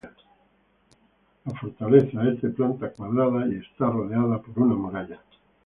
[1.45, 5.21] La fortaleza es de planta cuadrada y está rodeada por una muralla.